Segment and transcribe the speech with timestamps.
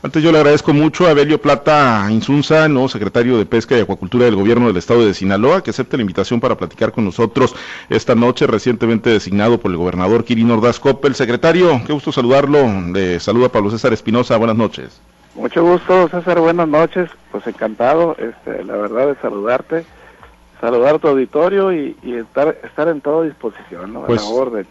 [0.00, 4.26] Antes yo le agradezco mucho a Belio Plata Insunza, nuevo secretario de Pesca y Acuacultura
[4.26, 7.56] del Gobierno del Estado de Sinaloa, que acepte la invitación para platicar con nosotros
[7.90, 11.16] esta noche, recientemente designado por el gobernador Kirin Ordaz Coppel.
[11.16, 12.64] Secretario, qué gusto saludarlo.
[12.92, 14.36] Le saluda Pablo César Espinosa.
[14.36, 15.00] Buenas noches.
[15.34, 16.38] Mucho gusto, César.
[16.38, 17.10] Buenas noches.
[17.32, 19.84] Pues encantado, este, la verdad, de saludarte
[20.60, 24.06] saludar a tu auditorio y, estar, estar en toda disposición, ¿no?
[24.06, 24.22] Pues,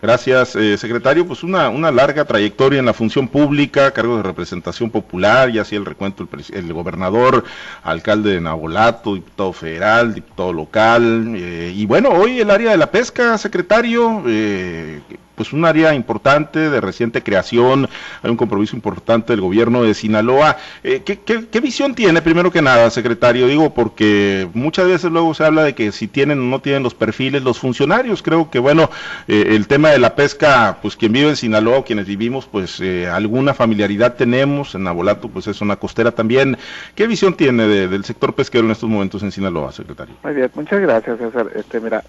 [0.02, 1.26] gracias, eh, secretario.
[1.26, 5.80] Pues una, una larga trayectoria en la función pública, cargo de representación popular, ya hacía
[5.80, 7.44] el recuento el, gobernador,
[7.84, 12.92] alcalde de Nabolato, diputado federal, diputado local, eh, y bueno, hoy el área de la
[12.92, 15.02] pesca, secretario, eh,
[15.38, 17.88] pues un área importante de reciente creación,
[18.24, 20.58] hay un compromiso importante del gobierno de Sinaloa.
[20.84, 23.46] Eh, ¿qué, visión tiene, primero que nada, secretario?
[23.46, 26.96] Digo, porque muchas veces luego se habla de que si tienen o no tienen los
[26.96, 28.24] perfiles los funcionarios.
[28.24, 28.90] Creo que, bueno,
[29.28, 33.08] eh, el tema de la pesca, pues quien vive en Sinaloa, quienes vivimos, pues eh,
[33.08, 34.74] alguna familiaridad tenemos.
[34.74, 36.58] En Abolato, pues es una costera también.
[36.96, 40.16] ¿Qué visión tiene del sector pesquero en estos momentos en Sinaloa, secretario?
[40.24, 41.48] Muy bien, muchas gracias, César.
[41.56, 42.04] Este, mira,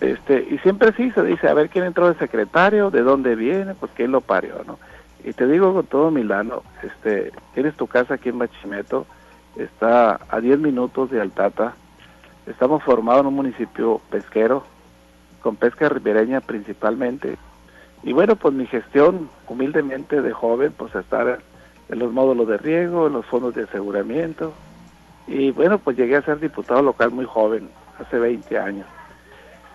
[0.00, 3.74] este, y siempre sí se dice, a ver quién entró de secretario, de dónde viene,
[3.74, 4.78] pues quién lo parió, ¿no?
[5.24, 9.06] Y te digo con todo Milano, este, tienes tu casa aquí en Bachimeto,
[9.56, 11.74] está a 10 minutos de Altata,
[12.46, 14.64] estamos formados en un municipio pesquero,
[15.42, 17.36] con pesca ribereña principalmente,
[18.04, 21.40] y bueno, pues mi gestión, humildemente de joven, pues estar
[21.88, 24.52] en los módulos de riego, en los fondos de aseguramiento,
[25.26, 27.68] y bueno, pues llegué a ser diputado local muy joven,
[27.98, 28.86] hace 20 años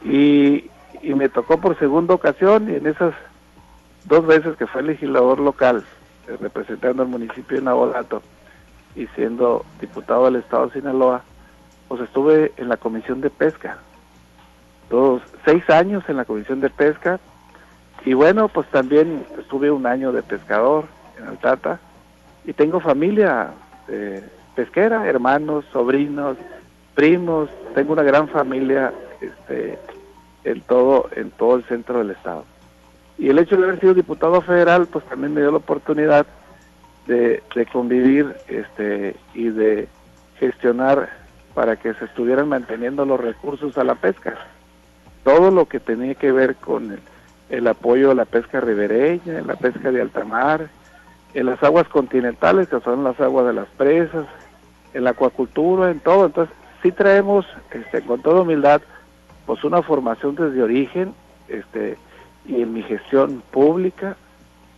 [0.03, 0.69] y,
[1.15, 3.13] me tocó por segunda ocasión y en esas
[4.05, 5.83] dos veces que fue legislador local,
[6.27, 8.21] eh, representando al municipio de Nabolato
[8.95, 11.23] y siendo diputado del estado de Sinaloa,
[11.87, 13.79] pues estuve en la comisión de pesca,
[14.89, 17.19] dos, seis años en la comisión de pesca
[18.05, 20.85] y bueno, pues también estuve un año de pescador
[21.17, 21.79] en Altata
[22.45, 23.51] y tengo familia
[23.87, 26.37] eh, pesquera, hermanos, sobrinos,
[26.95, 29.79] primos, tengo una gran familia este,
[30.43, 32.45] en todo, en todo el centro del estado.
[33.17, 36.25] Y el hecho de haber sido diputado federal, pues también me dio la oportunidad
[37.07, 39.87] de, convivir este, y de
[40.39, 41.09] gestionar
[41.53, 44.37] para que se estuvieran manteniendo los recursos a la pesca.
[45.23, 46.97] Todo lo que tenía que ver con
[47.49, 50.69] el, apoyo a la pesca ribereña, la pesca de alta mar,
[51.33, 54.25] en las aguas continentales, que son las aguas de las presas,
[54.93, 56.25] en la acuacultura, en todo.
[56.25, 58.81] Entonces, sí traemos, este, con toda humildad,
[59.45, 61.13] pues una formación desde origen,
[61.47, 61.97] este,
[62.45, 64.17] y en mi gestión pública,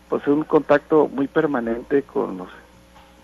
[0.10, 2.50] pues un contacto muy permanente con los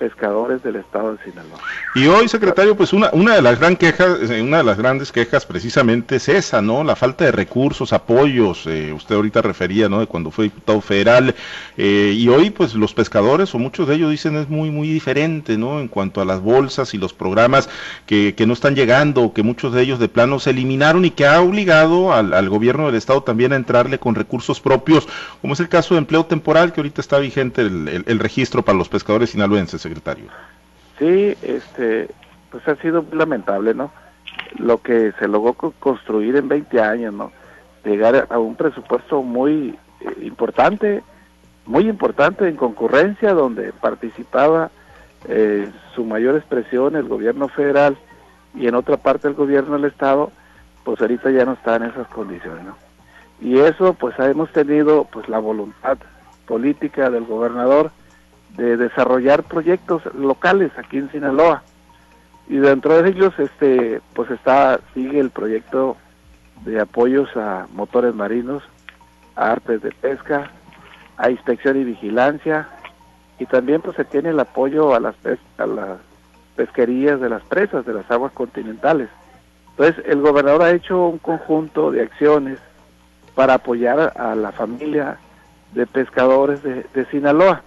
[0.01, 1.59] pescadores del estado de Sinaloa.
[1.93, 5.11] Y hoy, secretario, pues una, una de las gran quejas, eh, una de las grandes
[5.11, 6.83] quejas precisamente es esa, ¿no?
[6.83, 9.99] La falta de recursos, apoyos, eh, usted ahorita refería, ¿no?
[9.99, 11.35] De cuando fue diputado federal,
[11.77, 15.55] eh, y hoy pues los pescadores, o muchos de ellos dicen es muy, muy diferente,
[15.55, 15.79] ¿no?
[15.79, 17.69] En cuanto a las bolsas y los programas
[18.07, 21.27] que, que no están llegando, que muchos de ellos de plano se eliminaron y que
[21.27, 25.07] ha obligado al, al gobierno del estado también a entrarle con recursos propios,
[25.41, 28.65] como es el caso de empleo temporal, que ahorita está vigente el, el, el registro
[28.65, 29.90] para los pescadores sinaloenses,
[30.97, 32.07] Sí, este,
[32.51, 33.91] pues ha sido lamentable, ¿no?
[34.57, 37.31] Lo que se logró construir en 20 años, ¿no?
[37.83, 41.03] Llegar a un presupuesto muy eh, importante,
[41.65, 44.69] muy importante en concurrencia, donde participaba
[45.27, 47.97] eh, su mayor expresión el gobierno federal
[48.55, 50.31] y en otra parte el gobierno del estado,
[50.83, 52.75] pues ahorita ya no está en esas condiciones, ¿no?
[53.39, 55.97] Y eso, pues hemos tenido pues la voluntad
[56.45, 57.91] política del gobernador
[58.57, 61.63] de desarrollar proyectos locales aquí en Sinaloa.
[62.47, 65.97] Y dentro de ellos, este, pues está, sigue el proyecto
[66.65, 68.63] de apoyos a motores marinos,
[69.35, 70.51] a artes de pesca,
[71.17, 72.67] a inspección y vigilancia,
[73.39, 75.15] y también pues se tiene el apoyo a las,
[75.57, 75.99] a las
[76.55, 79.09] pesquerías de las presas, de las aguas continentales.
[79.71, 82.59] Entonces, el gobernador ha hecho un conjunto de acciones
[83.33, 85.17] para apoyar a la familia
[85.73, 87.63] de pescadores de, de Sinaloa.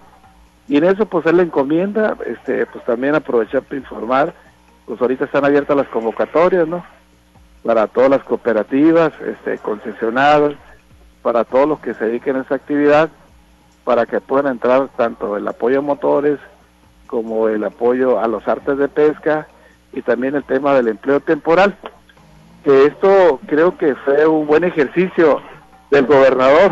[0.67, 4.33] Y en eso pues él le encomienda, este, pues también aprovechar para informar,
[4.85, 6.83] pues ahorita están abiertas las convocatorias, ¿no?
[7.63, 10.53] Para todas las cooperativas, este, concesionadas,
[11.21, 13.09] para todos los que se dediquen a esa actividad,
[13.83, 16.39] para que puedan entrar tanto el apoyo a motores
[17.07, 19.47] como el apoyo a los artes de pesca
[19.93, 21.75] y también el tema del empleo temporal.
[22.63, 25.41] Que esto creo que fue un buen ejercicio
[25.91, 26.71] del gobernador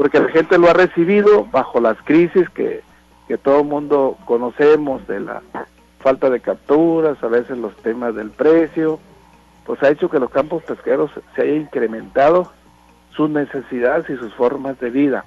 [0.00, 2.82] porque la gente lo ha recibido bajo las crisis que,
[3.28, 5.42] que todo el mundo conocemos de la
[5.98, 8.98] falta de capturas, a veces los temas del precio,
[9.66, 12.50] pues ha hecho que los campos pesqueros se haya incrementado
[13.14, 15.26] sus necesidades y sus formas de vida.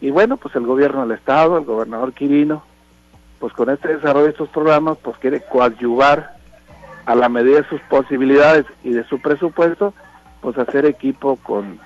[0.00, 2.64] Y bueno, pues el gobierno del estado, el gobernador Quirino,
[3.38, 6.38] pues con este desarrollo de estos programas, pues quiere coadyuvar
[7.06, 9.94] a la medida de sus posibilidades y de su presupuesto,
[10.40, 11.78] pues hacer equipo con,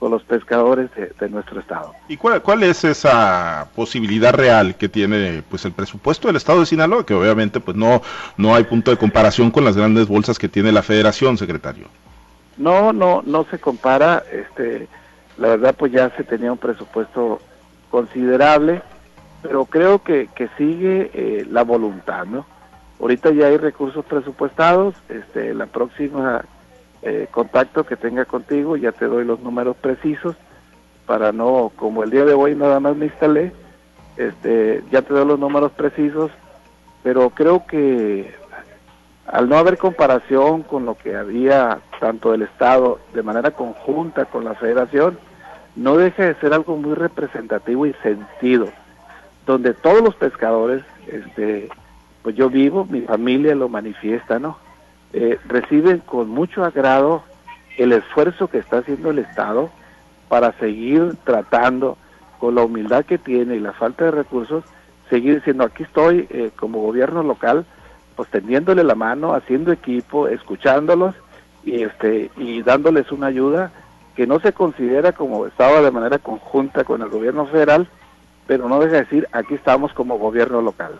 [0.00, 1.92] con los pescadores de, nuestro estado.
[2.08, 6.66] ¿Y cuál, cuál, es esa posibilidad real que tiene pues el presupuesto del estado de
[6.66, 8.00] Sinaloa, que obviamente pues no,
[8.38, 11.86] no hay punto de comparación con las grandes bolsas que tiene la federación, secretario?
[12.56, 14.88] No, no, no se compara, este,
[15.36, 17.38] la verdad pues ya se tenía un presupuesto
[17.90, 18.80] considerable,
[19.42, 22.46] pero creo que, que sigue eh, la voluntad, ¿no?
[22.98, 26.42] Ahorita ya hay recursos presupuestados, este, la próxima
[27.02, 30.36] eh, contacto que tenga contigo ya te doy los números precisos
[31.06, 33.52] para no, como el día de hoy nada más me instalé,
[34.16, 36.30] este, ya te doy los números precisos,
[37.02, 38.32] pero creo que
[39.26, 44.44] al no haber comparación con lo que había tanto del Estado de manera conjunta con
[44.44, 45.18] la Federación,
[45.74, 48.68] no deja de ser algo muy representativo y sentido,
[49.46, 51.70] donde todos los pescadores, este,
[52.22, 54.58] pues yo vivo, mi familia lo manifiesta, ¿no?
[55.12, 57.22] Eh, reciben con mucho agrado
[57.76, 59.70] el esfuerzo que está haciendo el Estado
[60.28, 61.96] para seguir tratando
[62.38, 64.64] con la humildad que tiene y la falta de recursos,
[65.08, 67.66] seguir diciendo aquí estoy eh, como gobierno local,
[68.14, 71.14] pues tendiéndole la mano, haciendo equipo, escuchándolos
[71.64, 73.72] y este y dándoles una ayuda
[74.14, 77.88] que no se considera como estaba de manera conjunta con el gobierno federal,
[78.46, 80.92] pero no deja de decir aquí estamos como gobierno local.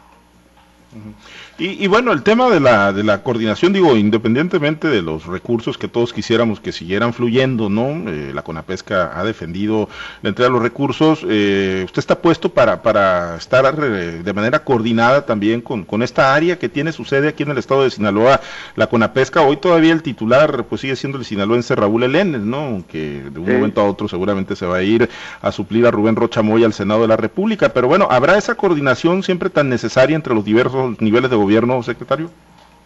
[1.59, 5.89] Y, bueno, el tema de la, de la coordinación, digo, independientemente de los recursos que
[5.89, 8.11] todos quisiéramos que siguieran fluyendo, ¿no?
[8.11, 9.89] Eh, la CONAPESCA ha defendido
[10.23, 11.25] la entrega de los recursos.
[11.29, 16.35] Eh, ¿Usted está puesto para, para estar eh, de manera coordinada también con, con esta
[16.35, 18.41] área que tiene su sede aquí en el estado de Sinaloa,
[18.75, 19.43] la CONAPESCA?
[19.43, 22.83] Hoy todavía el titular pues sigue siendo el sinaloense Raúl Elenes, ¿no?
[22.91, 25.09] Que de un momento a otro seguramente se va a ir
[25.43, 27.69] a suplir a Rubén Rochamoy al Senado de la República.
[27.69, 31.83] Pero bueno, ¿habrá esa coordinación siempre tan necesaria entre los diversos niveles de gobierno?
[31.83, 32.31] secretario?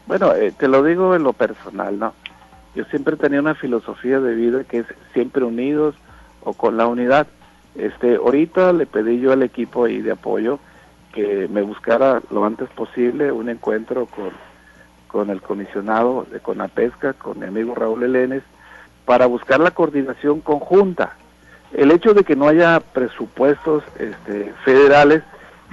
[0.07, 2.13] Bueno, eh, te lo digo en lo personal, ¿no?
[2.75, 5.95] Yo siempre tenía una filosofía de vida que es siempre unidos
[6.43, 7.27] o con la unidad.
[7.75, 10.59] Este, ahorita le pedí yo al equipo ahí de apoyo
[11.13, 14.31] que me buscara lo antes posible un encuentro con,
[15.07, 18.43] con el comisionado de Conapesca, con mi amigo Raúl Elenes,
[19.05, 21.17] para buscar la coordinación conjunta.
[21.73, 25.23] El hecho de que no haya presupuestos este, federales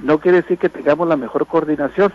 [0.02, 2.12] no quiere decir que tengamos la mejor coordinación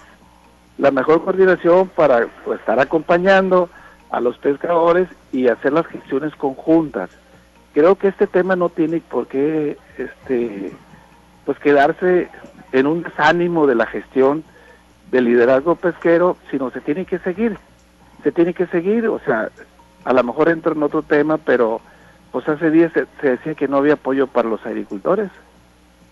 [0.77, 3.69] la mejor coordinación para pues, estar acompañando
[4.09, 7.09] a los pescadores y hacer las gestiones conjuntas.
[7.73, 10.71] Creo que este tema no tiene por qué este
[11.45, 12.29] pues quedarse
[12.73, 14.43] en un desánimo de la gestión
[15.11, 17.57] del liderazgo pesquero, sino se tiene que seguir.
[18.23, 19.49] Se tiene que seguir, o sea,
[20.03, 21.79] a lo mejor entra en otro tema, pero
[22.31, 25.29] pues hace días se, se decía que no había apoyo para los agricultores.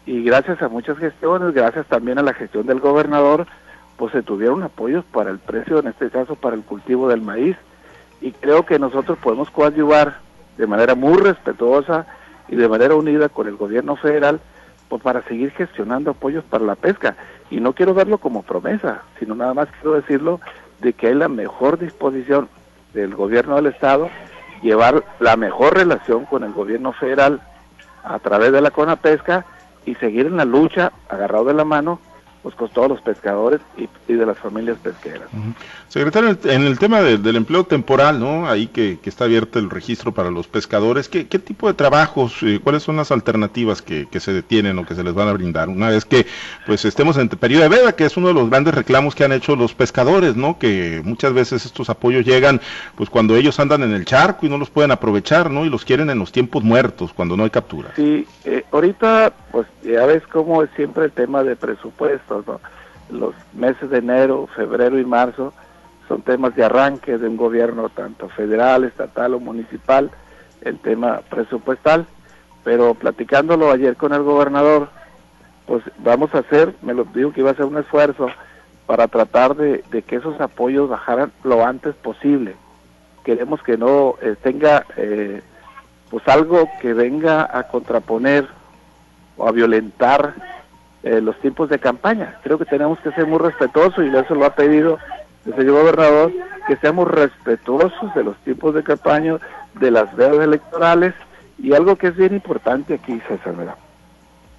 [0.06, 3.48] Y gracias a muchas gestiones, gracias también a la gestión del gobernador,
[3.98, 7.58] pues se tuvieron apoyos para el precio, en este caso para el cultivo del maíz,
[8.22, 10.20] y creo que nosotros podemos coadyuvar
[10.58, 12.06] de manera muy respetuosa
[12.48, 14.40] y de manera unida con el gobierno federal
[14.90, 17.16] pues para seguir gestionando apoyos para la pesca.
[17.50, 20.40] Y no quiero verlo como promesa, sino nada más quiero decirlo
[20.80, 22.50] de que hay la mejor disposición
[22.94, 24.10] del gobierno del Estado
[24.62, 27.42] llevar la mejor relación con el gobierno federal
[28.04, 29.46] a través de la CONAPESCA
[29.86, 32.00] y seguir en la lucha agarrado de la mano
[32.46, 35.28] pues con todos los pescadores y, de las familias pesqueras.
[35.88, 38.48] Secretario, en el tema del empleo temporal, ¿no?
[38.48, 42.84] Ahí que, está abierto el registro para los pescadores, ¿qué, tipo de trabajos, eh, cuáles
[42.84, 45.70] son las alternativas que, se detienen o que se les van a brindar?
[45.70, 46.28] Una vez que
[46.68, 49.24] pues estemos en el periodo de veda, que es uno de los grandes reclamos que
[49.24, 50.60] han hecho los pescadores, ¿no?
[50.60, 52.62] Que muchas veces estos apoyos llegan
[52.96, 55.66] pues cuando ellos andan en el charco y no los pueden aprovechar, ¿no?
[55.66, 57.90] Y los quieren en los tiempos muertos, cuando no hay captura.
[57.96, 62.44] Sí, eh, ahorita pues ya ves cómo es siempre el tema de presupuesto
[63.10, 65.54] los meses de enero, febrero y marzo
[66.08, 70.12] son temas de arranque de un gobierno tanto federal, estatal o municipal,
[70.62, 72.06] el tema presupuestal,
[72.64, 74.90] pero platicándolo ayer con el gobernador,
[75.66, 78.28] pues vamos a hacer, me lo dijo que iba a ser un esfuerzo
[78.86, 82.56] para tratar de, que esos apoyos bajaran lo antes posible.
[83.24, 85.42] Queremos que no eh, tenga eh,
[86.12, 88.48] pues algo que venga a contraponer
[89.38, 90.34] o a violentar
[91.04, 92.40] eh, los tiempos de campaña.
[92.44, 94.98] Creo que tenemos que ser muy respetuosos y eso lo ha pedido
[95.46, 96.32] el señor gobernador,
[96.68, 99.38] que seamos respetuosos de los tiempos de campaña,
[99.76, 101.14] de las vedas electorales
[101.60, 103.76] y algo que es bien importante aquí, César, ¿verdad?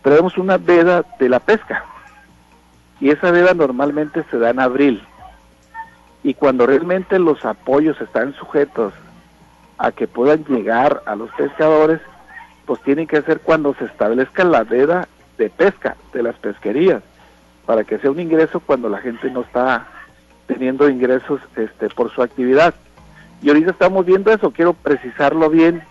[0.03, 1.85] Tenemos una veda de la pesca
[3.01, 5.03] y esa veda normalmente se da en abril
[6.23, 8.93] y cuando realmente los apoyos están sujetos
[9.79, 12.01] a que puedan llegar a los pescadores,
[12.67, 15.09] pues tienen que ser cuando se establezca la veda
[15.39, 17.03] de pesca, de las pesquerías.
[17.65, 19.89] para que sea un ingreso cuando la gente no está
[20.47, 22.75] teniendo ingresos este, por su actividad.
[23.43, 25.83] Y ahorita estamos viendo eso, quiero precisarlo bien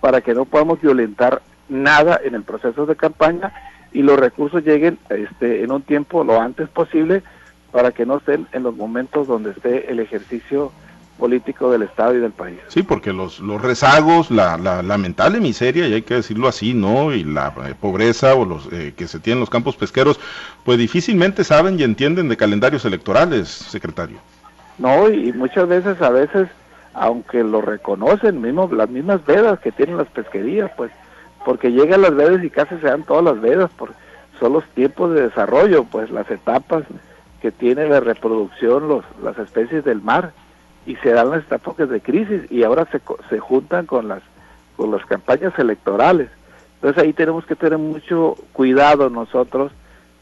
[0.00, 3.52] para que no podamos violentar nada en el proceso de campaña
[3.92, 7.22] y los recursos lleguen este, en un tiempo lo antes posible
[7.70, 10.72] para que no estén en los momentos donde esté el ejercicio
[11.18, 12.58] político del Estado y del país.
[12.68, 17.12] Sí, porque los, los rezagos, la, la lamentable miseria, y hay que decirlo así, ¿no?
[17.12, 20.18] Y la eh, pobreza o los eh, que se tienen en los campos pesqueros,
[20.64, 24.18] pues difícilmente saben y entienden de calendarios electorales, secretario.
[24.78, 26.48] No, y muchas veces, a veces,
[26.94, 30.90] aunque lo reconocen, mismo, las mismas vedas que tienen las pesquerías, pues,
[31.44, 33.92] porque llegan las vedas y casi se dan todas las vedas, por,
[34.40, 36.84] son los tiempos de desarrollo, pues las etapas
[37.40, 40.32] que tiene de reproducción los, las especies del mar
[40.86, 44.22] y se dan las etapas de crisis y ahora se, se juntan con las
[44.76, 46.28] con las campañas electorales.
[46.76, 49.72] Entonces ahí tenemos que tener mucho cuidado nosotros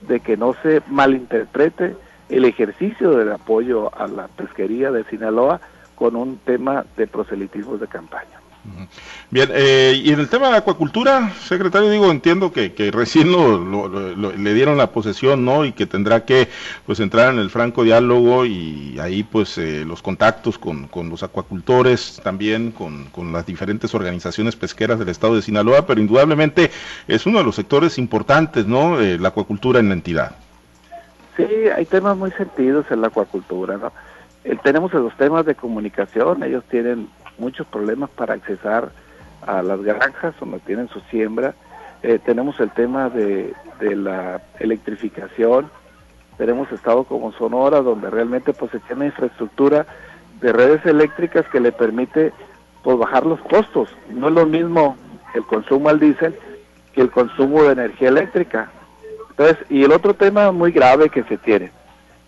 [0.03, 1.97] de que no se malinterprete
[2.29, 5.61] el ejercicio del apoyo a la pesquería de Sinaloa
[5.95, 8.42] con un tema de proselitismo de campaña.
[9.31, 13.89] Bien, eh, y en el tema de la acuacultura, secretario, digo, entiendo que, recién lo,
[14.15, 15.65] le dieron la posesión, ¿no?
[15.65, 16.49] Y que tendrá que,
[16.87, 22.21] pues, entrar en el franco diálogo y ahí, pues, eh, los contactos con, los acuacultores,
[22.23, 26.71] también con, las diferentes organizaciones pesqueras del estado de Sinaloa, pero indudablemente
[27.09, 29.01] es uno de los sectores importantes, ¿no?
[29.01, 30.37] Eh, la acuacultura en la entidad.
[31.37, 33.93] Sí, hay temas muy sentidos en la acuacultura, ¿no?
[34.65, 37.09] tenemos los temas de comunicación, ellos tienen
[37.43, 38.93] muchos problemas para accesar
[39.45, 41.55] a las granjas donde tienen su siembra.
[42.03, 45.69] Eh, tenemos el tema de, la electrificación.
[46.39, 49.87] Tenemos estado como Sonora, donde realmente pues se tiene infraestructura
[50.41, 52.33] de redes eléctricas que le permite
[52.85, 53.89] pues bajar los costos.
[54.09, 54.97] No es lo mismo
[55.35, 56.39] el consumo al diésel
[56.93, 58.71] que el consumo de energía eléctrica.
[59.31, 61.73] Entonces, y el otro tema muy grave que se tiene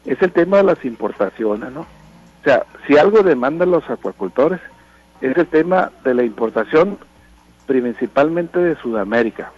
[0.04, 1.80] es el tema de las importaciones, ¿no?
[1.82, 4.60] O sea, si algo demandan los acuacultores
[5.20, 6.98] es el tema de la importación
[7.66, 9.52] principalmente de Sudamérica.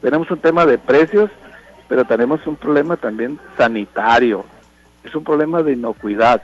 [0.00, 1.30] Tenemos un tema de precios,
[1.88, 4.44] pero tenemos un problema también sanitario.
[5.04, 6.42] Es un problema de inocuidad.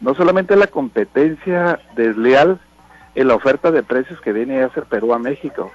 [0.00, 2.60] No solamente la competencia desleal
[3.14, 5.72] en la oferta de precios que viene a hacer Perú a México,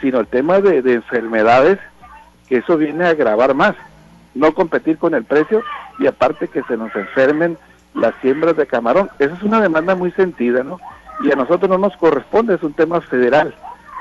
[0.00, 1.78] sino el tema de, de enfermedades,
[2.48, 3.76] que eso viene a agravar más.
[4.34, 5.62] No competir con el precio
[5.98, 7.56] y aparte que se nos enfermen
[7.94, 9.10] las siembras de camarón.
[9.18, 10.78] Esa es una demanda muy sentida, ¿no?
[11.20, 13.54] Y a nosotros no nos corresponde, es un tema federal.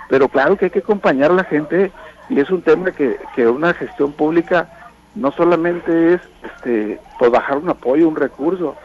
[0.10, 1.92] Pero claro que hay que acompañar a la gente
[2.30, 4.70] y es un tema que, que una gestión pública
[5.16, 8.76] no solamente es este, pues bajar un apoyo, un recurso,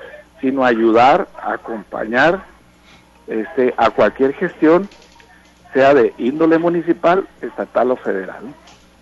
[0.41, 2.45] sino ayudar, acompañar
[3.27, 4.89] este, a cualquier gestión,
[5.73, 8.43] sea de índole municipal, estatal o federal.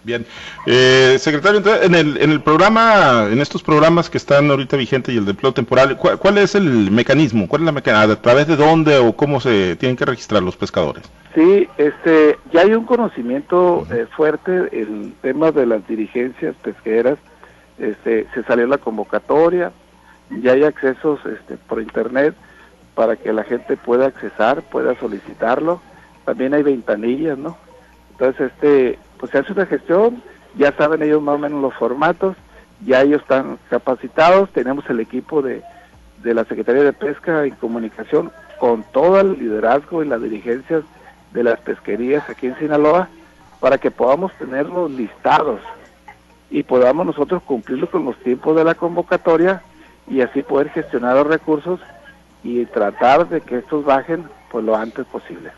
[0.05, 0.27] Bien,
[0.67, 5.17] eh, secretario, en el, en el programa, en estos programas que están ahorita vigentes y
[5.17, 7.49] el de empleo temporal, ¿cuál, es el mecanismo?
[7.49, 8.13] ¿Cuál es la mecanismo?
[8.13, 11.05] ¿A través de dónde o cómo se tienen que registrar los pescadores?
[11.35, 17.19] Sí, este, ya hay un conocimiento eh, fuerte en temas de las dirigencias pesqueras.
[17.79, 19.73] Este, se salió la convocatoria,
[20.43, 22.35] ya hay accesos este, por internet
[22.95, 25.81] para que la gente pueda accesar, pueda solicitarlo.
[26.27, 27.57] También hay ventanillas, ¿no?
[28.13, 30.23] Entonces, este, pues se hace una gestión,
[30.55, 32.37] ya saben ellos más o menos los formatos,
[32.85, 35.63] ya ellos están capacitados, tenemos el equipo de,
[36.23, 40.85] de la Secretaría de Pesca y Comunicación con todo el liderazgo y las dirigencias
[41.33, 43.09] de las pesquerías aquí en Sinaloa
[43.61, 45.63] para que podamos tenerlos listados
[46.51, 49.63] y podamos nosotros cumplirlo con los tiempos de la convocatoria
[50.07, 51.81] y así poder gestionar los recursos
[52.43, 55.51] y tratar de que estos bajen pues lo antes posible.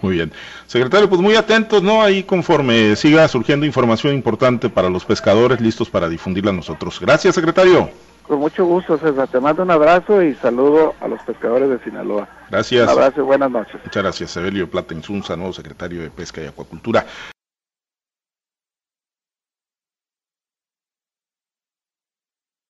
[0.00, 0.32] Muy bien.
[0.66, 2.02] Secretario, pues muy atentos, ¿no?
[2.02, 6.98] Ahí conforme siga surgiendo información importante para los pescadores, listos para difundirla a nosotros.
[7.00, 7.90] Gracias, secretario.
[8.26, 9.28] Con mucho gusto, César.
[9.28, 12.26] Te mando un abrazo y saludo a los pescadores de Sinaloa.
[12.50, 12.84] Gracias.
[12.84, 13.76] Un abrazo y buenas noches.
[13.84, 17.04] Muchas gracias, Evelio Plata Insunza, nuevo secretario de Pesca y Acuacultura.